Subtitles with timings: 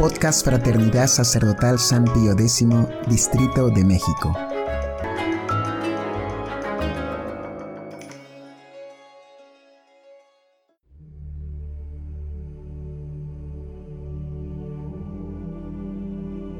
[0.00, 2.66] Podcast Fraternidad Sacerdotal San Pío X,
[3.06, 4.32] Distrito de México.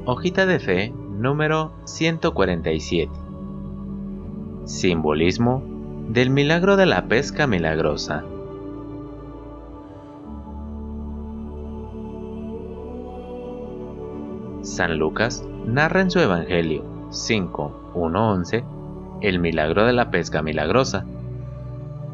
[0.05, 3.11] Hojita de Fe número 147.
[4.65, 5.63] Simbolismo
[6.09, 8.23] del milagro de la pesca milagrosa.
[14.61, 18.63] San Lucas narra en su Evangelio 5.1.11
[19.21, 21.05] el milagro de la pesca milagrosa.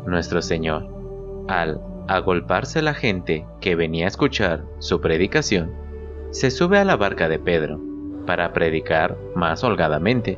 [0.05, 0.87] Nuestro Señor,
[1.47, 5.71] al agolparse la gente que venía a escuchar su predicación,
[6.31, 7.79] se sube a la barca de Pedro
[8.25, 10.37] para predicar más holgadamente,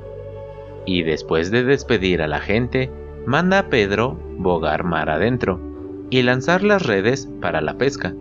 [0.86, 2.92] y después de despedir a la gente,
[3.26, 5.60] manda a Pedro bogar mar adentro
[6.10, 8.16] y lanzar las redes para la pesca.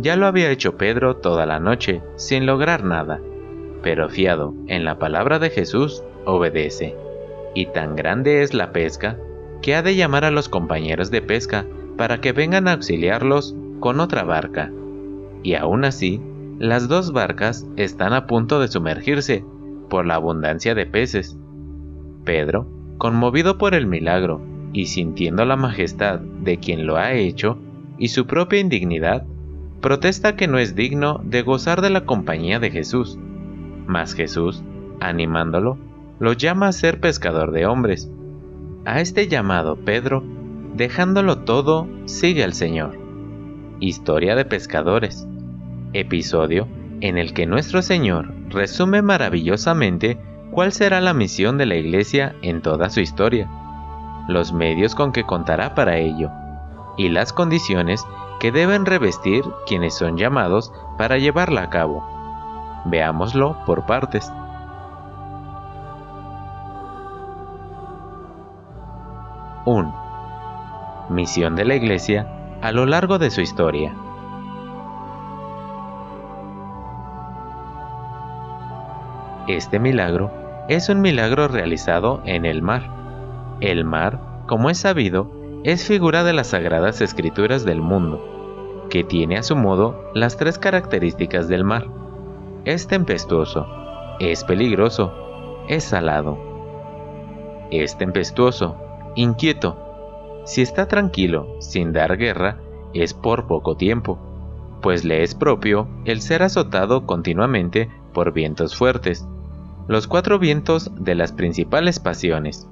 [0.00, 3.20] Ya lo había hecho Pedro toda la noche sin lograr nada,
[3.82, 6.94] pero fiado en la palabra de Jesús, obedece.
[7.54, 9.18] Y tan grande es la pesca
[9.60, 13.98] que ha de llamar a los compañeros de pesca para que vengan a auxiliarlos con
[13.98, 14.70] otra barca.
[15.42, 16.20] Y aún así,
[16.60, 19.44] las dos barcas están a punto de sumergirse
[19.90, 21.36] por la abundancia de peces.
[22.24, 24.40] Pedro, conmovido por el milagro
[24.72, 27.58] y sintiendo la majestad de quien lo ha hecho
[27.98, 29.24] y su propia indignidad,
[29.80, 33.18] protesta que no es digno de gozar de la compañía de Jesús.
[33.86, 34.62] Mas Jesús,
[35.00, 35.78] animándolo,
[36.18, 38.10] lo llama a ser pescador de hombres.
[38.84, 40.24] A este llamado Pedro,
[40.74, 42.98] dejándolo todo, sigue al Señor.
[43.80, 45.26] Historia de pescadores.
[45.92, 46.66] Episodio
[47.00, 50.18] en el que nuestro Señor resume maravillosamente
[50.50, 53.48] cuál será la misión de la Iglesia en toda su historia,
[54.28, 56.30] los medios con que contará para ello,
[56.96, 58.04] y las condiciones
[58.40, 62.04] que deben revestir quienes son llamados para llevarla a cabo.
[62.84, 64.32] Veámoslo por partes.
[69.64, 69.94] 1.
[71.10, 72.26] Misión de la Iglesia
[72.62, 73.94] a lo largo de su historia.
[79.46, 80.30] Este milagro
[80.68, 82.82] es un milagro realizado en el mar.
[83.60, 85.30] El mar, como es sabido,
[85.68, 90.58] es figura de las sagradas escrituras del mundo, que tiene a su modo las tres
[90.58, 91.88] características del mar.
[92.64, 93.66] Es tempestuoso,
[94.18, 95.12] es peligroso,
[95.68, 96.38] es salado.
[97.70, 98.78] Es tempestuoso,
[99.14, 99.76] inquieto.
[100.46, 102.56] Si está tranquilo, sin dar guerra,
[102.94, 104.18] es por poco tiempo,
[104.80, 109.28] pues le es propio el ser azotado continuamente por vientos fuertes,
[109.86, 112.66] los cuatro vientos de las principales pasiones,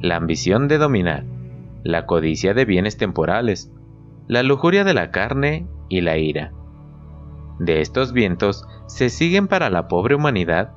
[0.00, 1.24] la ambición de dominar,
[1.84, 3.70] la codicia de bienes temporales,
[4.26, 6.52] la lujuria de la carne y la ira.
[7.60, 10.72] De estos vientos se siguen para la pobre humanidad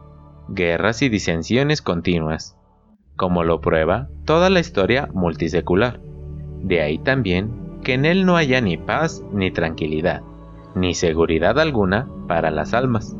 [0.49, 2.57] guerras y disensiones continuas,
[3.15, 5.99] como lo prueba toda la historia multisecular.
[6.61, 10.21] De ahí también que en él no haya ni paz ni tranquilidad,
[10.75, 13.15] ni seguridad alguna para las almas.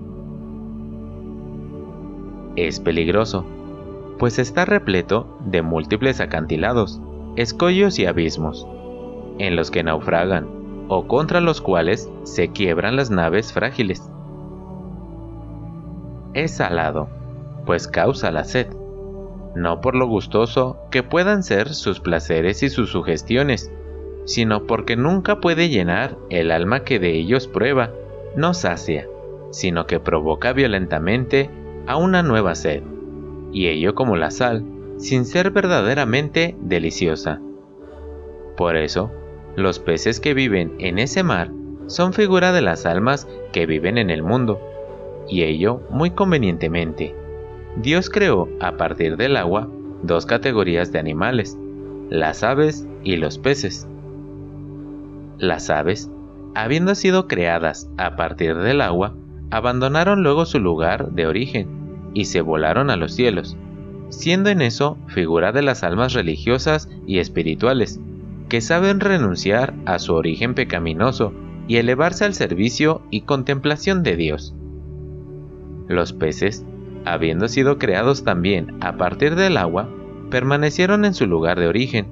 [2.56, 3.46] Es peligroso,
[4.18, 7.02] pues está repleto de múltiples acantilados,
[7.38, 8.68] escollos y abismos,
[9.38, 10.48] en los que naufragan
[10.90, 14.10] o contra los cuales se quiebran las naves frágiles.
[16.34, 17.08] Es salado,
[17.66, 18.68] pues causa la sed,
[19.56, 23.72] no por lo gustoso que puedan ser sus placeres y sus sugestiones,
[24.26, 27.92] sino porque nunca puede llenar el alma que de ellos prueba,
[28.36, 29.08] no sacia,
[29.52, 31.52] sino que provoca violentamente
[31.86, 32.82] a una nueva sed,
[33.52, 34.64] y ello como la sal,
[34.98, 37.40] sin ser verdaderamente deliciosa.
[38.56, 39.12] Por eso,
[39.56, 41.52] los peces que viven en ese mar
[41.88, 44.60] son figura de las almas que viven en el mundo,
[45.30, 47.16] y ello muy convenientemente.
[47.76, 49.70] Dios creó a partir del agua
[50.04, 51.58] dos categorías de animales,
[52.10, 53.88] las aves y los peces.
[55.38, 56.10] Las aves,
[56.56, 59.16] habiendo sido creadas a partir del agua,
[59.52, 61.68] abandonaron luego su lugar de origen
[62.14, 63.56] y se volaron a los cielos,
[64.10, 68.00] siendo en eso figura de las almas religiosas y espirituales,
[68.50, 71.34] que saben renunciar a su origen pecaminoso
[71.68, 74.56] y elevarse al servicio y contemplación de Dios.
[75.88, 76.66] Los peces,
[77.06, 79.90] habiendo sido creados también a partir del agua,
[80.30, 82.08] permanecieron en su lugar de origen,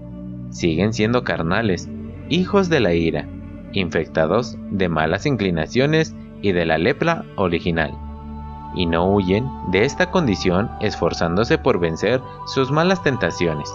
[0.49, 1.89] siguen siendo carnales,
[2.29, 3.27] hijos de la ira,
[3.71, 8.04] infectados de malas inclinaciones y de la lepra original
[8.73, 13.73] y no huyen de esta condición esforzándose por vencer sus malas tentaciones.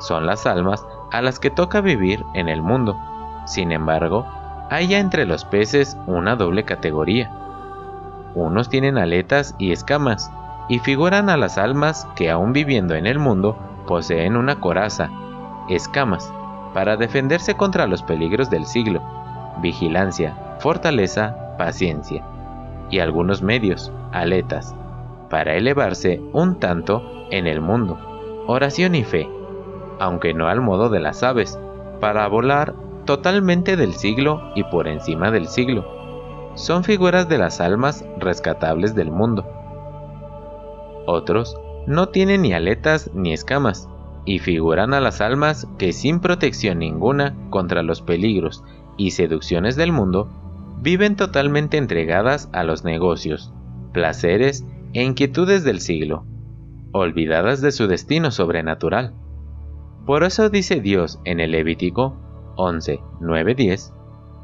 [0.00, 2.98] Son las almas a las que toca vivir en el mundo.
[3.46, 4.26] Sin embargo,
[4.70, 7.30] hay ya entre los peces una doble categoría.
[8.34, 10.32] unos tienen aletas y escamas,
[10.68, 13.56] y figuran a las almas que aún viviendo en el mundo
[13.86, 15.10] poseen una coraza,
[15.68, 16.32] escamas,
[16.72, 19.00] para defenderse contra los peligros del siglo,
[19.60, 22.24] vigilancia, fortaleza, paciencia,
[22.90, 24.74] y algunos medios, aletas,
[25.28, 27.98] para elevarse un tanto en el mundo,
[28.46, 29.28] oración y fe,
[29.98, 31.58] aunque no al modo de las aves,
[32.00, 32.74] para volar
[33.04, 35.84] totalmente del siglo y por encima del siglo.
[36.54, 39.44] Son figuras de las almas rescatables del mundo.
[41.06, 41.56] Otros
[41.86, 43.88] no tienen ni aletas ni escamas,
[44.24, 48.64] y figuran a las almas que sin protección ninguna contra los peligros
[48.96, 50.28] y seducciones del mundo,
[50.80, 53.52] viven totalmente entregadas a los negocios,
[53.94, 56.26] placeres e inquietudes del siglo,
[56.92, 59.14] olvidadas de su destino sobrenatural.
[60.04, 62.20] Por eso dice Dios en el Levítico
[62.56, 63.94] 11, 9, 10,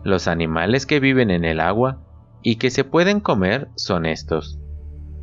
[0.05, 2.01] los animales que viven en el agua
[2.43, 4.59] y que se pueden comer son estos,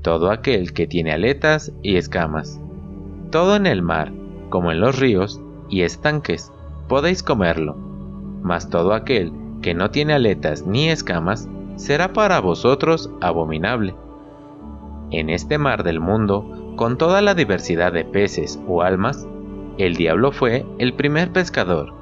[0.04, 2.62] todo aquel que tiene aletas y escamas.
[3.32, 4.14] Todo en el mar,
[4.50, 6.52] como en los ríos y estanques,
[6.88, 7.76] podéis comerlo,
[8.44, 13.96] mas todo aquel que no tiene aletas ni escamas será para vosotros abominable.
[15.12, 19.28] En este mar del mundo, con toda la diversidad de peces o almas,
[19.78, 21.98] el diablo fue el primer pescador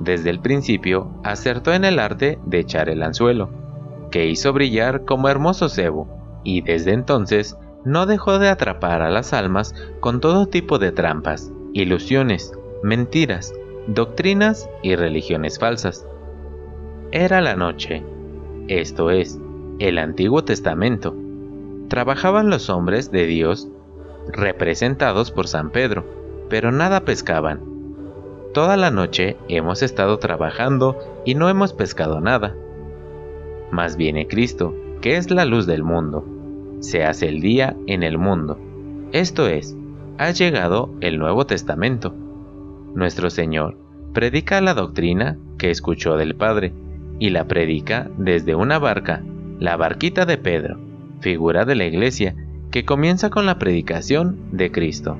[0.00, 3.50] desde el principio acertó en el arte de echar el anzuelo,
[4.10, 6.08] que hizo brillar como hermoso cebo,
[6.42, 11.52] y desde entonces no dejó de atrapar a las almas con todo tipo de trampas,
[11.72, 12.52] ilusiones,
[12.82, 13.54] mentiras,
[13.86, 16.06] doctrinas y religiones falsas.
[17.12, 18.02] Era la noche,
[18.68, 19.38] esto es,
[19.78, 21.14] el Antiguo Testamento.
[21.88, 23.68] Trabajaban los hombres de Dios,
[24.32, 26.04] representados por San Pedro,
[26.48, 27.74] pero nada pescaban
[28.54, 32.54] Toda la noche hemos estado trabajando y no hemos pescado nada.
[33.72, 36.24] Mas viene Cristo, que es la luz del mundo.
[36.78, 38.56] Se hace el día en el mundo.
[39.10, 39.76] Esto es,
[40.18, 42.14] ha llegado el Nuevo Testamento.
[42.94, 43.76] Nuestro Señor
[44.12, 46.72] predica la doctrina que escuchó del Padre
[47.18, 49.24] y la predica desde una barca,
[49.58, 50.78] la barquita de Pedro,
[51.24, 52.36] figura de la iglesia
[52.70, 55.16] que comienza con la predicación de Cristo.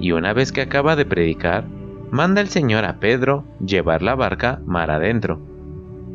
[0.00, 1.66] Y una vez que acaba de predicar,
[2.10, 5.38] manda el Señor a Pedro llevar la barca mar adentro.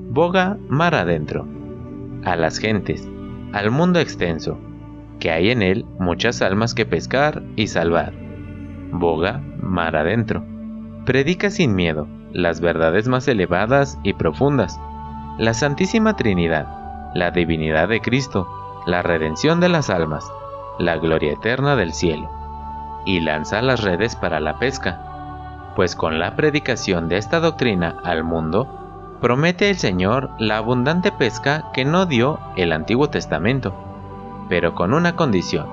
[0.10, 1.48] Boga mar adentro.
[2.26, 3.08] A las gentes,
[3.54, 4.58] al mundo extenso,
[5.20, 8.14] que hay en él muchas almas que pescar y salvar.
[8.92, 10.44] Boga mar adentro.
[11.06, 14.80] Predica sin miedo las verdades más elevadas y profundas,
[15.38, 16.68] la Santísima Trinidad,
[17.14, 18.48] la divinidad de Cristo,
[18.90, 20.32] la redención de las almas,
[20.78, 22.30] la gloria eterna del cielo,
[23.06, 25.06] y lanza las redes para la pesca
[25.80, 28.68] pues con la predicación de esta doctrina al mundo,
[29.22, 33.74] promete el Señor la abundante pesca que no dio el Antiguo Testamento,
[34.50, 35.68] pero con una condición,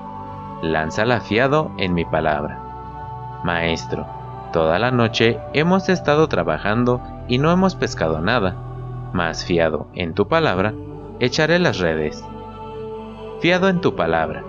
[0.61, 3.41] lánzala fiado en mi palabra.
[3.43, 4.07] Maestro,
[4.53, 8.55] toda la noche hemos estado trabajando y no hemos pescado nada,
[9.11, 10.73] mas fiado en tu palabra,
[11.19, 12.23] echaré las redes.
[13.39, 14.43] Fiado en tu palabra,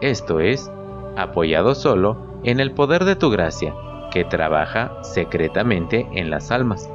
[0.00, 0.70] esto es,
[1.16, 3.72] apoyado solo en el poder de tu gracia,
[4.10, 6.90] que trabaja secretamente en las almas.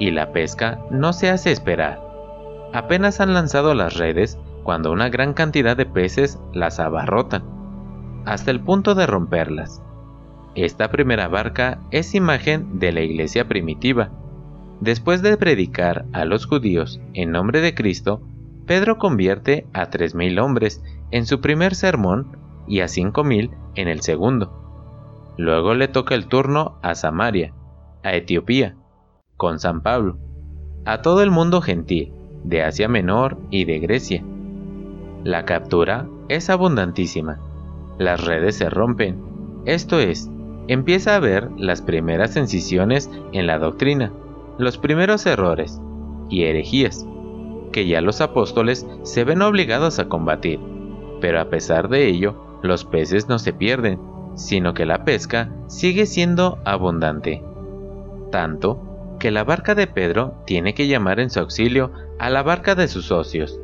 [0.00, 2.00] Y la pesca no se hace esperar.
[2.72, 7.44] Apenas han lanzado las redes cuando una gran cantidad de peces las abarrotan,
[8.24, 9.82] hasta el punto de romperlas.
[10.56, 14.10] Esta primera barca es imagen de la iglesia primitiva.
[14.80, 18.20] Después de predicar a los judíos en nombre de Cristo,
[18.66, 25.34] Pedro convierte a 3.000 hombres en su primer sermón y a 5.000 en el segundo.
[25.36, 27.52] Luego le toca el turno a Samaria,
[28.02, 28.76] a Etiopía,
[29.36, 30.18] con San Pablo,
[30.84, 32.12] a todo el mundo gentil,
[32.44, 34.22] de Asia Menor y de Grecia.
[35.24, 37.40] La captura es abundantísima.
[37.98, 39.22] Las redes se rompen.
[39.64, 40.30] Esto es,
[40.68, 44.12] empieza a ver las primeras incisiones en la doctrina,
[44.58, 45.80] los primeros errores
[46.28, 47.06] y herejías,
[47.74, 50.60] que ya los apóstoles se ven obligados a combatir.
[51.20, 53.98] Pero a pesar de ello, los peces no se pierden,
[54.36, 57.42] sino que la pesca sigue siendo abundante.
[58.30, 61.90] Tanto que la barca de Pedro tiene que llamar en su auxilio
[62.20, 63.58] a la barca de sus socios.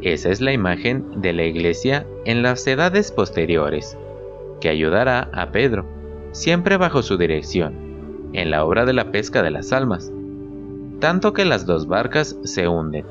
[0.00, 3.98] Esa es la imagen de la iglesia en las edades posteriores,
[4.58, 5.84] que ayudará a Pedro,
[6.32, 10.10] siempre bajo su dirección, en la obra de la pesca de las almas.
[10.98, 13.04] Tanto que las dos barcas se hunden,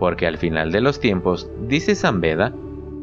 [0.00, 2.54] porque al final de los tiempos, dice Zambeda,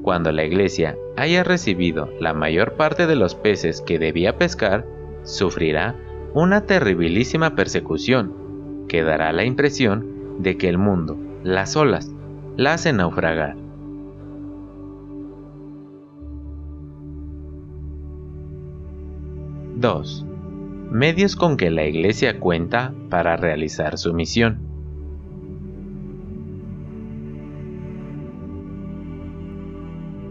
[0.01, 4.85] cuando la iglesia haya recibido la mayor parte de los peces que debía pescar,
[5.23, 5.95] sufrirá
[6.33, 12.11] una terribilísima persecución, que dará la impresión de que el mundo, las olas,
[12.55, 13.55] la hacen naufragar.
[19.79, 20.25] ¡2!
[20.89, 24.66] Medios con que la Iglesia cuenta para realizar su misión.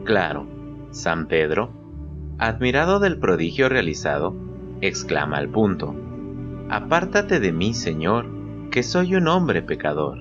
[0.06, 0.46] Claro,
[0.92, 1.70] San Pedro,
[2.38, 4.36] admirado del prodigio realizado,
[4.80, 5.96] exclama al punto,
[6.70, 8.26] Apártate de mí, Señor,
[8.70, 10.18] que soy un hombre pecador.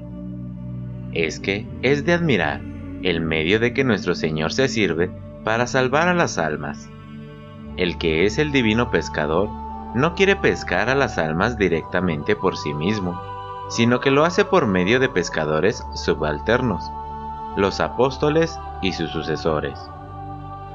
[1.12, 2.62] Es que es de admirar
[3.04, 5.12] el medio de que nuestro Señor se sirve
[5.44, 6.90] para salvar a las almas.
[7.78, 9.50] El que es el divino pescador
[9.94, 13.22] no quiere pescar a las almas directamente por sí mismo,
[13.70, 16.92] sino que lo hace por medio de pescadores subalternos,
[17.56, 19.80] los apóstoles y sus sucesores.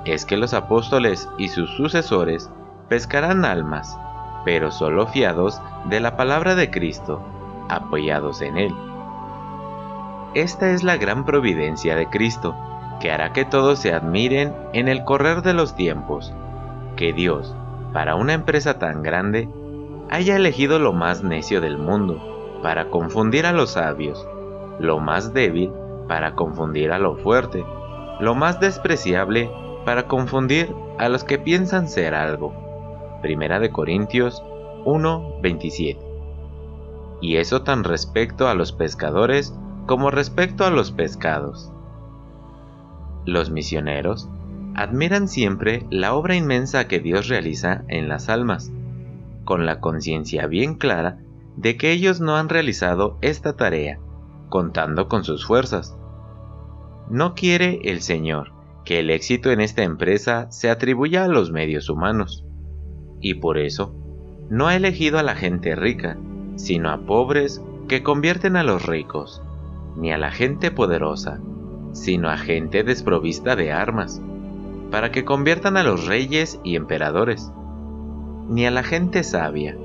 [0.05, 2.51] Es que los apóstoles y sus sucesores
[2.89, 3.97] pescarán almas
[4.45, 7.21] pero solo fiados de la palabra de Cristo,
[7.69, 8.75] apoyados en Él.
[10.35, 12.55] Esta es la gran providencia de Cristo,
[13.01, 16.33] que hará que todos se admiren en el correr de los tiempos,
[16.97, 17.55] que Dios,
[17.93, 19.49] para una empresa tan grande,
[20.11, 24.27] haya elegido lo más necio del mundo, para confundir a los sabios,
[24.79, 25.73] lo más débil,
[26.11, 27.65] para confundir a lo fuerte,
[28.19, 29.49] lo más despreciable,
[29.85, 32.53] para confundir a los que piensan ser algo
[33.23, 34.43] Primera de Corintios
[34.85, 36.01] 1:27.
[37.21, 39.55] Y eso tan respecto a los pescadores
[39.87, 41.71] como respecto a los pescados.
[43.25, 44.29] Los misioneros
[44.75, 48.73] admiran siempre la obra inmensa que Dios realiza en las almas,
[49.45, 51.21] con la conciencia bien clara
[51.57, 54.01] de que ellos no han realizado esta tarea,
[54.49, 55.97] contando con sus fuerzas.
[57.11, 58.53] No quiere el Señor
[58.85, 62.45] que el éxito en esta empresa se atribuya a los medios humanos.
[63.21, 63.93] Y por eso
[64.49, 66.17] no ha elegido a la gente rica,
[66.55, 69.43] sino a pobres que convierten a los ricos,
[69.97, 71.41] ni a la gente poderosa,
[71.95, 74.23] sino a gente desprovista de armas,
[74.93, 77.51] para que conviertan a los reyes y emperadores,
[78.49, 79.77] ni a la gente sabia,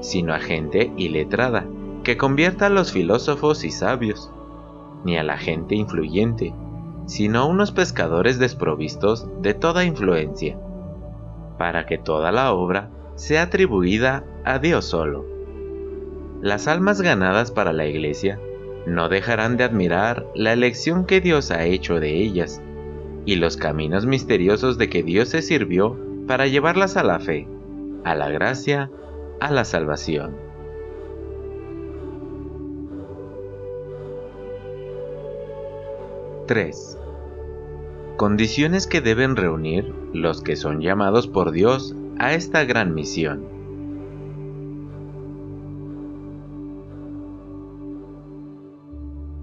[0.00, 1.64] sino a gente iletrada,
[2.02, 4.32] que convierta a los filósofos y sabios,
[5.06, 6.52] ni a la gente influyente,
[7.06, 10.58] sino a unos pescadores desprovistos de toda influencia
[11.58, 15.24] para que toda la obra sea atribuida a Dios solo.
[16.42, 18.40] Las almas ganadas para la iglesia
[18.84, 22.60] no dejarán de admirar la elección que Dios ha hecho de ellas
[23.24, 25.96] y los caminos misteriosos de que Dios se sirvió
[26.26, 27.48] para llevarlas a la fe,
[28.04, 28.90] a la gracia,
[29.40, 30.45] a la salvación.
[36.46, 36.98] ¡3!
[38.16, 43.44] Condiciones que deben reunir los que son llamados por Dios a esta gran misión.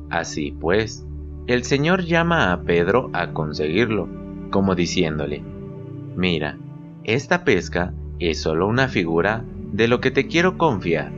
[0.10, 1.06] Así pues,
[1.48, 4.08] el Señor llama a Pedro a conseguirlo,
[4.50, 5.44] como diciéndole,
[6.16, 6.58] mira,
[7.04, 11.12] esta pesca es solo una figura de lo que te quiero confiar.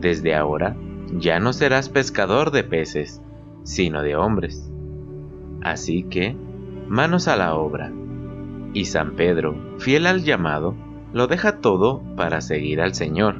[0.00, 0.76] Desde ahora
[1.18, 3.22] ya no serás pescador de peces,
[3.62, 4.70] sino de hombres.
[5.66, 6.36] Así que
[6.86, 7.90] manos a la obra.
[8.72, 10.76] Y San Pedro, fiel al llamado,
[11.12, 13.34] lo deja todo para seguir al Señor.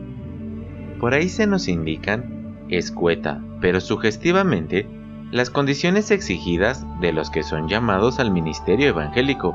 [0.98, 4.88] Por ahí se nos indican, escueta, pero sugestivamente,
[5.30, 9.54] las condiciones exigidas de los que son llamados al ministerio evangélico.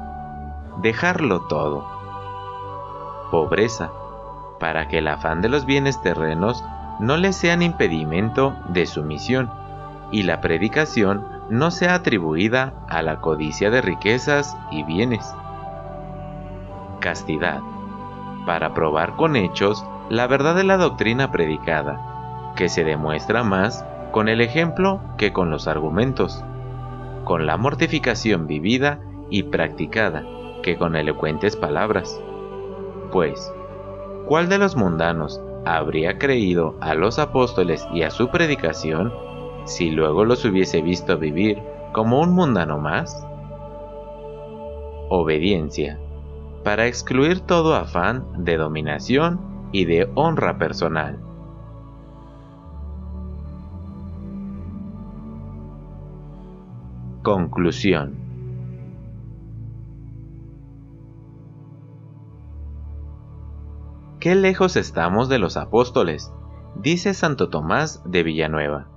[0.82, 1.86] Dejarlo todo.
[3.32, 3.92] Pobreza,
[4.62, 6.64] para que el afán de los bienes terrenos
[7.02, 9.50] no le sean impedimento de su misión,
[10.14, 15.36] y la predicación no sea atribuida a la codicia de riquezas y bienes.
[17.02, 17.60] Castidad,
[18.46, 24.30] para probar con hechos la verdad de la doctrina predicada, que se demuestra más con
[24.30, 26.42] el ejemplo que con los argumentos,
[27.26, 30.24] con la mortificación vivida y practicada
[30.64, 32.18] que con elocuentes palabras.
[33.12, 33.52] Pues,
[34.26, 39.12] ¿cuál de los mundanos habría creído a los apóstoles y a su predicación
[39.66, 43.26] si luego los hubiese visto vivir como un mundano más?
[45.10, 46.00] Obediencia,
[46.64, 49.40] para excluir todo afán de dominación
[49.72, 51.20] y de honra personal.
[57.24, 58.32] Conclusión
[64.22, 66.32] Qué lejos estamos de los apóstoles,
[66.76, 68.88] dice Santo Tomás de Villanueva.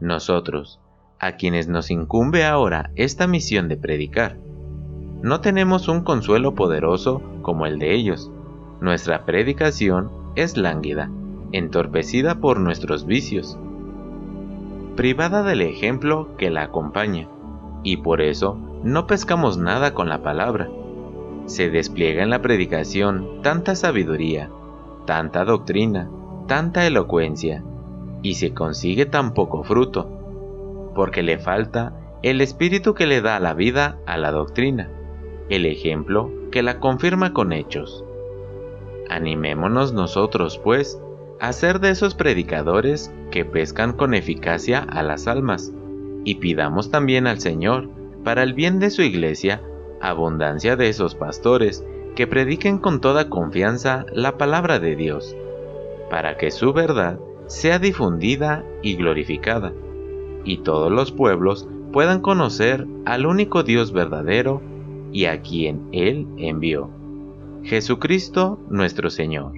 [0.00, 0.80] Nosotros,
[1.18, 4.36] a quienes nos incumbe ahora esta misión de predicar,
[5.22, 8.30] no tenemos un consuelo poderoso como el de ellos.
[8.80, 11.10] Nuestra predicación es lánguida,
[11.52, 13.58] entorpecida por nuestros vicios,
[14.96, 17.28] privada del ejemplo que la acompaña,
[17.82, 20.68] y por eso no pescamos nada con la palabra,
[21.46, 24.50] se despliega en la predicación tanta sabiduría,
[25.06, 26.08] tanta doctrina,
[26.46, 27.64] tanta elocuencia,
[28.22, 33.54] y se consigue tan poco fruto, porque le falta el espíritu que le da la
[33.54, 34.90] vida a la doctrina,
[35.48, 38.04] el ejemplo que la confirma con hechos.
[39.08, 41.00] Animémonos nosotros, pues,
[41.40, 45.72] a ser de esos predicadores que pescan con eficacia a las almas,
[46.24, 47.88] y pidamos también al Señor,
[48.22, 49.62] para el bien de su iglesia,
[50.00, 51.84] abundancia de esos pastores
[52.14, 55.34] que prediquen con toda confianza la palabra de Dios,
[56.10, 57.18] para que su verdad
[57.50, 59.72] sea difundida y glorificada,
[60.44, 64.62] y todos los pueblos puedan conocer al único Dios verdadero
[65.12, 66.90] y a quien Él envió,
[67.64, 69.52] Jesucristo nuestro Señor.